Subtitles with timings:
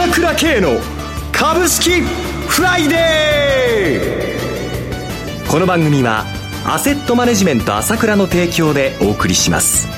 [0.00, 0.80] 朝倉慶の
[1.30, 5.50] 株式フライデー。
[5.50, 6.24] この番組は
[6.64, 9.88] アセットマネジメント朝倉の提供でお送りします。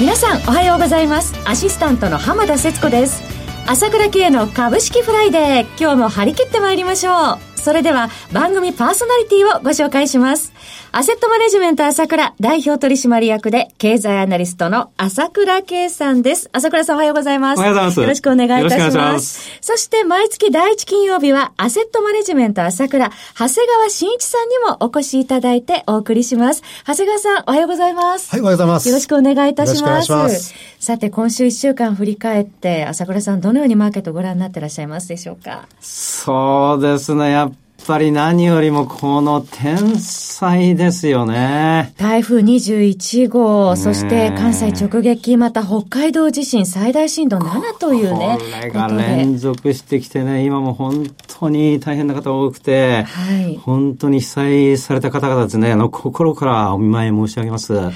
[0.00, 1.34] 皆さんおはようございます。
[1.44, 3.22] アシスタントの浜田節子です。
[3.66, 5.66] 朝倉慶の株式フライデー。
[5.78, 7.45] 今日も張り切ってまいりましょう。
[7.66, 10.52] それでは番組パーソナリティをご紹介します
[10.92, 16.48] アセットマネジメント朝倉代表取締役で経済アナリストの朝倉慶さんです。
[16.52, 17.58] 朝倉さんおはようございます。
[17.58, 18.00] おはようございます。
[18.00, 18.96] よろしくお願いいたします。
[18.96, 26.62] ますそして毎月第一金曜日はアセットマネジメント朝倉、長谷川慎一さんにもお越しいただいてお送りします。
[26.86, 28.30] 長谷川さんおはようございます。
[28.30, 28.88] はい、おはようございます。
[28.88, 30.10] よろしくお願いいたします。
[30.12, 35.68] ますさて今週一週間振り返って朝倉さんどのようにマーケットをご覧になっていらっしゃいますでしょうか？
[35.80, 37.32] そうですね。
[37.32, 37.52] やっ
[37.86, 41.94] ぱり何よりもこの天才ですよね。
[41.96, 48.38] 台風21号、そして関西直撃、また北海道地震最大震度7というね。
[48.40, 51.06] これが連続してきてね、今も本
[51.38, 57.72] 当に大変な方多くて、はい、本当に被災された方々ですね、あの心からお見舞い申し上げます。
[57.72, 57.92] は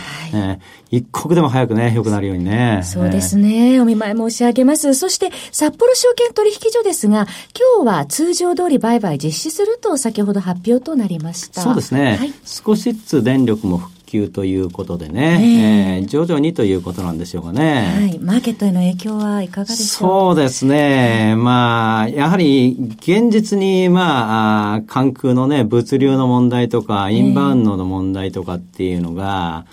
[0.90, 2.82] い、一刻でも早くね、良くなるようにね。
[2.84, 4.94] そうですね、お見舞い申し上げます。
[4.94, 7.26] そして札幌証券取引所ですが、
[7.76, 11.62] 今日は通常通り売買実施すると先ほど発表となりました。
[11.62, 12.16] そうですね。
[12.16, 17.94] はい、少しずつ電力も復旧ということでね、えー、徐々にということなんでしょうかね。
[17.94, 18.18] はい。
[18.18, 21.34] マーケットへの影響はいかがでしょうそうですね。
[21.36, 29.64] まあ、やはり現実に、まあ、関空のね、物流の問題とか、インバウンドの問題とかっていうのが、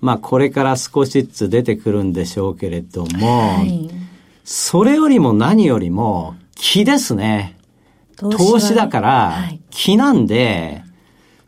[0.00, 3.90] まあ、これから少しずつ出てくるんでしょうけれども、はい、
[4.44, 7.56] それよりも何よりも、気ですね。
[8.16, 9.34] 投資だから、
[9.70, 10.82] 気なんで、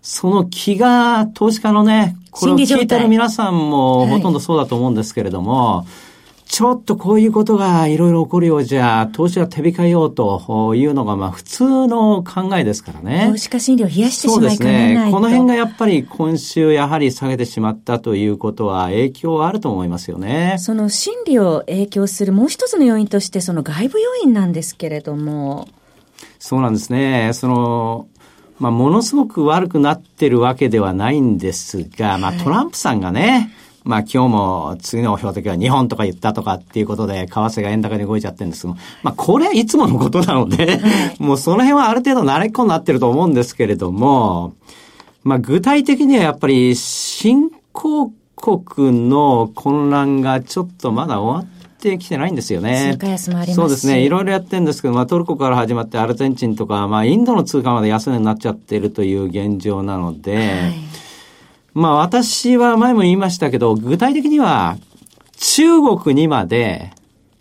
[0.02, 13.28] その気が投資家のね、これを聞いてる皆さんもほとんどそうだと思うんですけれども、はい、ちょっとこういうことがいろいろ起こるようじゃ、投資が手控えようというのが、まあ普通の考えですからね。
[13.30, 15.16] 投資家心理を冷やしてしまいかねないと。
[15.16, 20.56] この辺がやっぱり今週やはり下げてしまったということは影響あると思いますよね。
[20.58, 25.66] その心理を影響するもう一つの要因として、その外部要因なんですけれども。
[26.46, 27.30] そうなんですね。
[27.32, 28.06] その、
[28.58, 33.50] まあ、ものすごく悪くなってるわけではないんですが、まあ、トランプさんがね、
[33.82, 40.80] まあ今日も次の標的は日本とか言ったとかっていうことで、為替が円高に動いちゃってるんですけど、まあこれはいつものことなので、
[41.18, 44.54] もうその辺はある程度慣れっこになってると思うんですけれども、
[45.22, 51.53] まあ具体的にはやっぱり新興国の混乱がちょっとまだ終わ
[51.88, 52.90] ってきてないんですよね。
[52.92, 54.04] 通貨安もありますそうですね。
[54.04, 60.74] いろいろやってるんですけど、まあトルコから始まってアルゼンチンとか、まあインドの通貨まで安値になっちゃってるという現状なので、はい、
[61.74, 64.78] まあ私は前も言いましたけど、具体的には
[65.36, 66.92] 中国にまで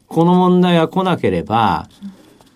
[0.08, 1.90] この問題が来なければ、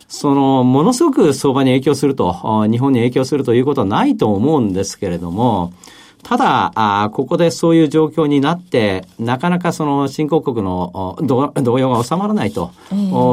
[0.07, 2.31] その、ものすごく相場に影響すると、
[2.69, 5.73] 日本に影響するということはないと思うんですけれども、
[6.27, 12.73] ただ、あここでそういう状況になって、なかなかその新興国の動揺が収まらないと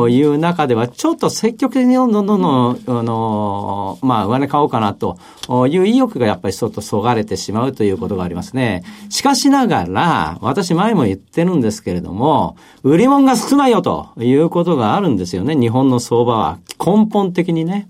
[0.09, 5.19] いう中では、ちょっと積極的にどんどんどんどん、あの、まあ、上値買おうかなと
[5.67, 8.85] いう意欲がやっぱりちょっとそがれてしまうということがありますね。
[9.11, 15.57] しかしながら、私前も言ってるんですけれども、売り物が少ないよということがあるんですよね。
[15.57, 16.59] 日本の相場は。
[16.79, 17.89] 根本的にね。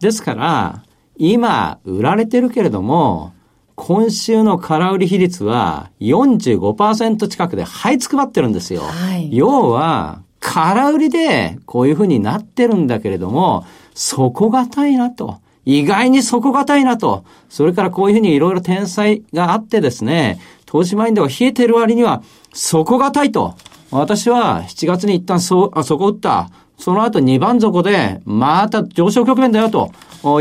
[0.00, 0.82] ですから、
[1.16, 3.33] 今、売られてるけれども、
[3.76, 8.82] 今週の空売り比率は45%近くで這いつくばってるんですよ。
[8.82, 13.64] はい、要は、空売りでこういうふうになってるんだけれども、
[13.94, 15.38] 底堅いなと。
[15.64, 17.24] 意外に底堅いなと。
[17.48, 23.54] それからこういうふうにいろいろ天才があってですね、投資マインドが冷えてる割には底堅いと。
[23.90, 26.50] 私は7月に一旦そ、あ、底打った。
[26.78, 29.92] その後2番底で、また上昇局面だよと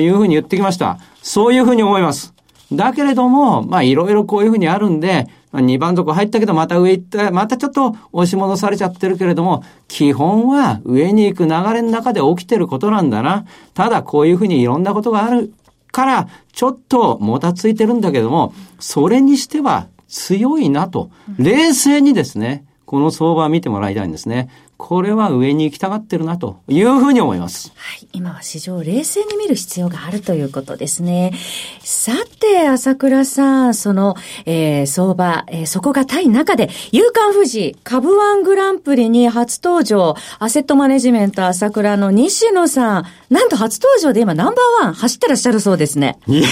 [0.01, 0.99] いうふうに言ってきました。
[1.21, 2.33] そういうふうに思います。
[2.71, 13.45] だけれども、まあいろいろこういうふうにあるんで、まあ、2番底入ったけどまた上行った、またちょっと押し戻されちゃってるけれども、基本は上に行く流れの中で起きてることなんだな。
[13.73, 15.53] ただこういうふうにいろんなことがある
[15.91, 24.49] から、ちょっともたついてるんだけども、それにしては強いなと、冷静にですね、この相場を見てもらいたいんですね。
[24.85, 27.71] これは上に行きたがってるなというふうに思います。
[27.73, 28.07] はい。
[28.11, 31.31] 今は市場を冷静に見る必要があるということですね。
[31.79, 46.19] さて、朝倉さん、その、えー、相場、えー、底がい中で、夕刊富士株ワングランプリに初登場、アセットマネジメント朝倉の西野さん、なんと初登場で今ナンバーワン走ってらっしゃるそうですね。
[46.27, 46.47] いや。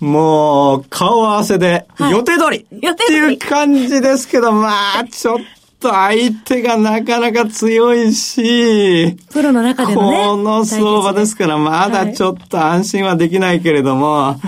[0.00, 5.38] もう、顔合わせで、予定通りっていう感じですけど、まあ、ちょっ
[5.80, 10.24] と相手がなかなか強いし、プロの中でもね。
[10.24, 14.38] この相場ですから、まだちょっと安心はできないけれども、は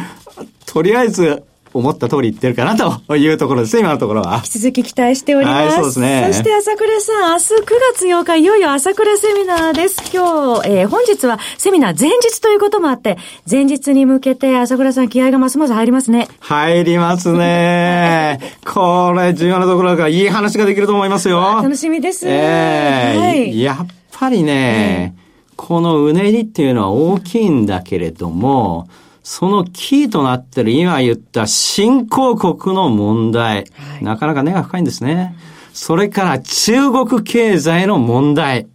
[0.41, 4.37] い、とりあえず、思った通り言ってるかなというところですね、今のところは。
[4.37, 5.67] 引き続き期待しております。
[5.67, 6.29] はい、そうですね。
[6.33, 7.65] そして朝倉さん、明日9
[7.95, 10.03] 月8日、いよいよ朝倉セミナーです。
[10.13, 13.19] 今日、えー、本日はセミナー前日ということもあって、
[13.49, 16.27] 前日に向けて朝倉さん気合がますます入りますね。
[16.41, 18.41] 入りますね。
[18.67, 21.61] これ、重要なところだから、いい話ができると思いますよ。
[21.63, 22.27] 楽しみです。
[22.27, 23.87] ええー、はい、やっ
[24.19, 28.89] ぱりね、えー、このうねりっていうのは大きいんだけれども、
[29.31, 35.37] そのキーとなってる今言った新興国の問題、はい、なかなか根が深いんですね。
[35.73, 38.67] それから中国経済の問題。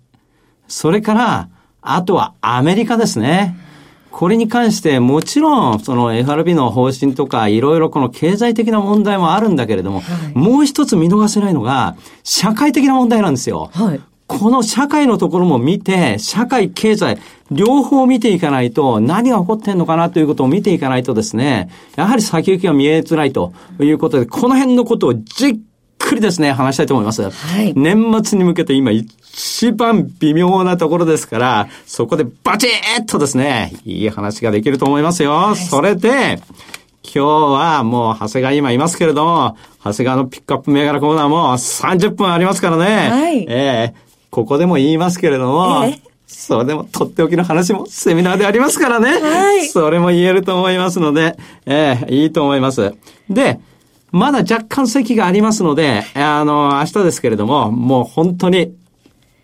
[0.69, 1.49] それから、
[1.81, 3.57] あとはアメリカですね。
[4.11, 10.03] これに関してもちろんその FRB の方針とかいろいろこの経済的な問題もあるんだけれども、は
[10.33, 13.71] い、もう一つ見逃せないのが社会的な問題なんですよ。
[13.73, 17.19] はい、この社会のところも見て、社会、経済、
[17.51, 25.55] 両方見ていかないと、何が起こってんのかなということを見ていかないとですね、やはり先行きが見えづらいということで、この辺のことをじっ
[25.99, 27.29] くりですね、話したいと思います。
[27.29, 35.31] はい、年末に向けて今一番微妙なところですから、そこでバチッとですね、いい話ができると思いますよ。
[35.31, 36.41] はい、それで、
[37.03, 43.09] 今日はもう長谷川今いますけれども、長谷川のピックアップ銘柄コーナーも30分ありますからね。
[43.09, 43.45] はい。
[43.47, 44.04] ええー
[44.35, 45.97] ここでも言いますけれども、え
[46.27, 49.21] それでもとっておきの話もセミナーでありますからね。
[49.21, 49.69] はい。
[49.69, 52.93] それも言えると思いますので、ええいいと思います。
[53.29, 53.61] で、
[54.11, 58.75] まだ若干席がありますので、あの、明日ですけれども、もう本当に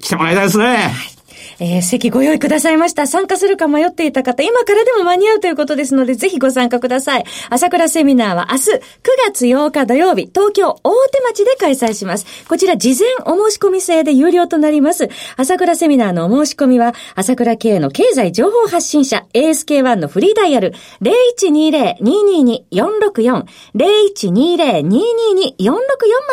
[0.01, 0.65] 来てもらいたいですね。
[0.65, 1.20] はい
[1.59, 3.07] えー、席ご用意くださいました。
[3.07, 7.25] 参加するか迷っていた方、今からでも間に合うということですので、ぜひご参加ください。
[7.49, 8.81] 朝倉セミナーは明日9
[9.27, 12.25] 月8日土曜日、東京大手町で開催します。
[12.47, 15.09] こちら事前お申し込み制で有料となります。
[15.37, 23.45] 朝倉セミナーのお申し込みは、朝倉系の経済情報発信者 ASK1 のフリーダイヤル0120-222-464
[23.75, 25.77] 0120-222-464ま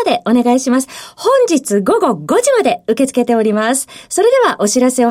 [0.05, 0.89] でお願いします。
[1.17, 3.89] 本日午後5時まで受け付けております。
[4.09, 5.11] それではお知らせを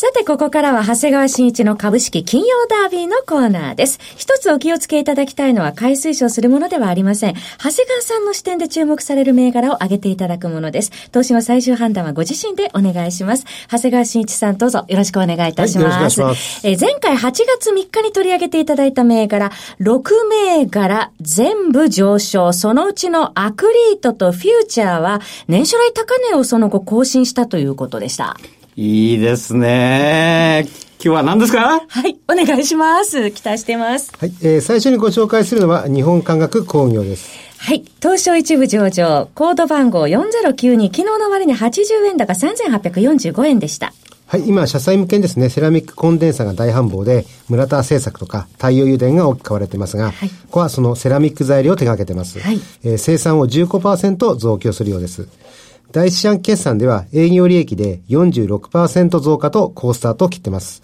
[0.00, 3.98] さて、ここからは長谷川新一の株式金曜ダービーのコーナーです。
[4.16, 7.34] 一つお気をつけいただきたいのは、買い推奨するものではありません。
[7.34, 11.10] 長谷川さんの視点で注目される銘柄を挙げていただくものです。
[11.12, 13.44] 投資の最終判断はご自身でお願いします。
[13.70, 16.22] 長谷川新一さん、どうぞよろしくお願いいたします。
[16.22, 20.02] はい、ますえ前回8月3日に取り上げていただいた銘柄、6
[20.56, 22.54] 銘柄全部上昇。
[22.54, 28.38] そのうちのアクリートとフューチャーは、年初来高値をその後更新したということでした。
[28.82, 30.66] いいですね。
[30.94, 31.82] 今日は何ですか？
[31.86, 33.30] はい、お願いします。
[33.30, 34.10] 期待してます。
[34.18, 37.28] はい、えー、最初にご紹介するのは日本科学工業です。
[37.58, 37.84] はい。
[38.00, 43.92] 東証一部上場、コード番号4092、昨日の終値80円高3845円でした。
[44.26, 52.40] はい、今、車載向けにですね、セラミックコンデンサが大繁忙で、村田製作とか太陽油田が大きく買われてますが、はい、ここはそのセラミック材料を手掛けてます。
[52.40, 55.28] はい、えー、生産を15%増強するようです。
[55.92, 60.82] 第一四半期決算では営業利益で46%増加と好スタートを切ってます。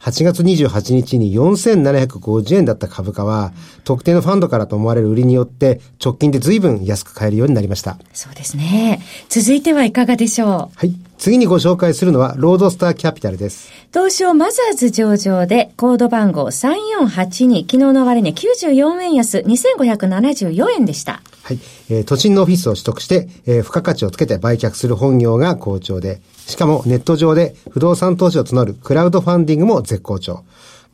[0.00, 3.52] 8月28日に4750円だった株価は、
[3.84, 7.98] 特定のファンドからと思われる売りによって、直近で随分安く買えるようになりました。
[8.12, 9.00] そうですね。
[9.28, 10.76] 続いてはいかがでしょう？
[10.76, 10.94] はい。
[11.18, 13.70] 次にご紹介するのは、ロードスターキャピタルです。
[13.92, 21.22] 東証マザーズ上場で、コード番号3482、昨日の終値94円安、2574円でした。
[21.42, 21.58] はい。
[21.90, 30.44] えー、都心のオフィスを取得して、えー、付加価値をつけて売却する本業が好調で、しかもネット上で不動産投資を募るクラウドファンディングも絶好調。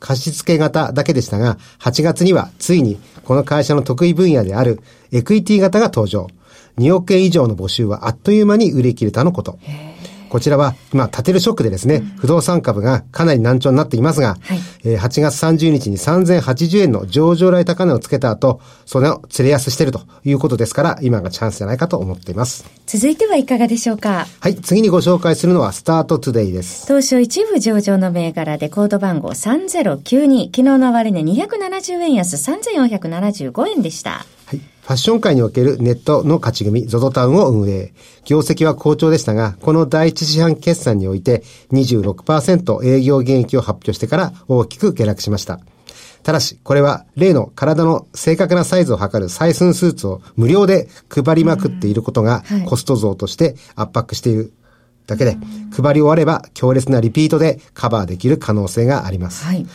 [0.01, 4.81] 貸付型だけでしたが、8月にはついにこの会社の得意分野である
[5.13, 6.29] エクイティ型が登場。
[6.79, 9.59] 2億円以上の募集はあっという間に売り切れたのこと。
[10.29, 22.65] こちらは、今、立てるショックでですね、うん、不動産株がかなり難聴になっていますが、はい、えー、8月30日に3080円の上場来高値をつけた後、それを釣れ安しているということですから、今がチャンスじゃないかと思っています。
[22.87, 24.27] 続いてはいかがでしょうか？
[24.41, 26.87] はい、次にご紹介するのは、スタートトゥデイです。
[26.87, 34.27] 東証一部上場の銘柄でコード番号3092、昨日の終値270円安3475円でした。
[34.89, 37.93] ファッション界におけるネットの勝ち組、ゾゾタウンを運営。
[38.25, 41.43] 業績は好調でしたが、この第一四半期決算において
[41.73, 45.61] 26%営業減益を発表してから大きく下落しました。
[46.23, 54.55] ただし、これは例の体の正確なサイズを測る採寸スーツを無料で配りまくっていることがコスト増として圧迫している
[55.07, 55.37] だけで、
[55.71, 59.45] 配り終われば強烈なリピートでカバーできる可能性があります。
[59.45, 59.67] はい、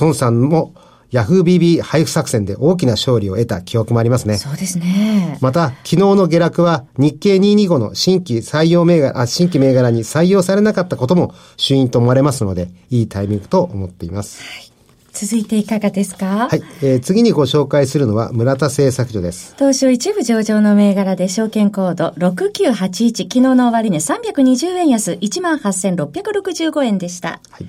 [0.00, 0.74] 孫さんも
[1.10, 4.36] ヤフー BB 配布作戦で大きな勝利を得た記憶もありますね。
[4.38, 5.38] そうですね。
[5.40, 14.42] また、昨日の下落は日経225の新規採用銘柄、あ新規銘柄に採用されなかったことも主因と思われますので、いいタイミングと思っています。
[14.42, 14.66] はい
[15.12, 16.46] 続いていかがですか？
[16.48, 19.54] はい、えー、次にご紹介するのは村田製作所です。
[19.58, 27.40] 東証一部上場の銘柄で証券コード6981、昨日の終値320円安18,665円でした。
[27.50, 27.66] はい。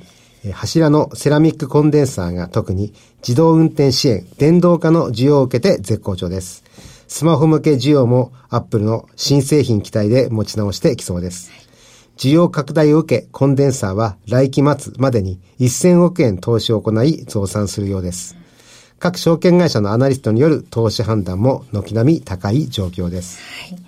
[0.49, 6.63] 柱のセラミックコンデンサーが特に自動運転支援、電動化の需要を受けて絶好調です。
[7.07, 11.51] スマホ向け需要もアップルの新製品期待で持ち直してきそうです。
[12.17, 18.35] 需要拡大を受け、コンデンサーは来期末までに1000億円投資を行い増産するようです。
[18.97, 23.39] 各証券会社のアナリストによる投資判断も軒並み高い状況です。
[23.69, 23.79] はい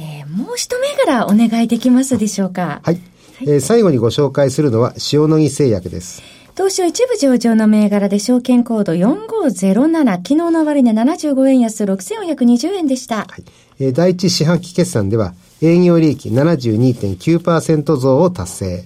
[0.00, 2.80] えー、もう一銘柄お願いできますでしょうか？
[2.84, 3.00] はい。
[3.42, 6.22] えー、最後にご紹介するのは塩野義製薬です。
[6.56, 13.18] 東証一部上場の銘柄で証券コード4507、昨日の終値75円安6420円でした。
[13.18, 13.44] はい。
[13.78, 18.84] えー、第一四半期決算では営業利益72.9%増を達成。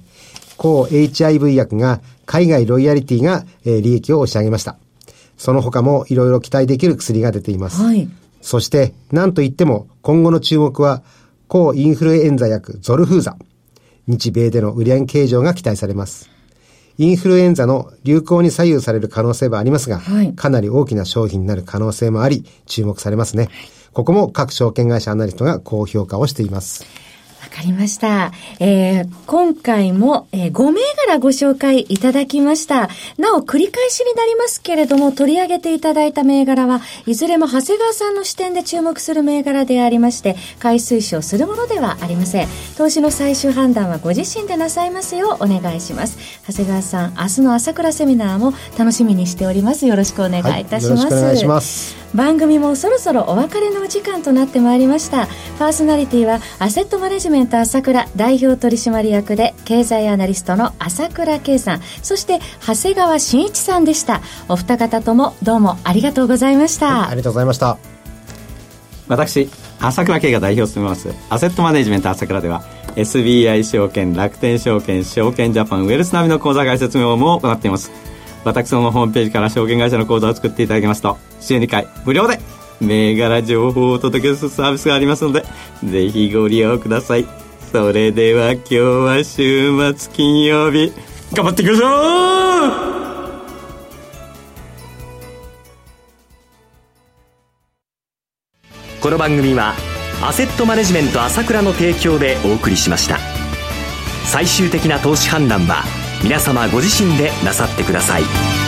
[0.59, 4.77] 抗 HIV 薬が海外ロイヤリティが、えー、利益を押し上げました。
[5.39, 7.83] その他もいろいろ期待できる薬が出ています。
[7.83, 8.09] はい。
[8.43, 11.03] そして、なんといっても今後の注目は
[11.49, 13.37] 抗インフルエンザ薬ゾルフーザ。
[14.07, 16.31] 日米での売上計上が期待されます。
[16.99, 23.49] インフルエンザの流行に左右される可能性はありますが、はい、かなり大きな商品になる可能性もあり、注目されますね。
[23.93, 26.85] ここも各証券会社アナリストが高評価をしています。
[27.53, 28.33] わかりました。
[28.61, 32.89] えー、今回も、えー、5銘柄ご紹介いただきました。
[33.19, 42.49] なお、繰り返しになりますけれども、取り上げていただいた銘柄は、いずれも長谷川さんの視点で注目する銘柄でありまして、買い推奨するものではありません。
[42.79, 46.17] 投資の最終判断はご自身でなさいますようお願いします。
[46.47, 49.87] 長谷川さん、明日の朝倉セミナーも楽しみにしております。
[49.87, 51.05] よろしくお願いいたします。
[51.05, 52.02] はい、よろしくお願いします。
[52.15, 55.29] 番組もそろそろお別れのお時間となってまいりました。
[55.59, 61.81] パーソナリティはアセットマネジメント朝倉代表取締役で経済アナリストの朝倉圭さん。
[62.03, 64.21] そして長谷川慎一さんでした。
[64.49, 67.79] お二方ともどうもありがとうございました、はい、ありがとうございました。
[69.09, 69.49] 私
[69.81, 71.09] 朝倉圭が代表を務めます。
[71.31, 72.63] アセットマネジメント朝倉では
[72.97, 77.91] SBI 証券楽天証券証券ジャパンウェルスナビの口座開設業務を行っています
[78.45, 82.41] 私のホームページから証券会社の口座を作っていただきますと週2回無料で
[82.81, 85.45] 銘柄情報をお届けするサービスがありますので
[85.85, 87.27] ぜひご利用ください。
[87.71, 90.93] それでは今日は週末金曜日。
[91.33, 91.91] 頑張っていきましょう！
[99.01, 99.75] この番組は
[100.23, 103.19] アセットマネジメント朝倉の提供でお送りしました。
[104.25, 105.85] 最終的な投資判断は
[106.23, 108.62] 皆様ご自身でなさってください。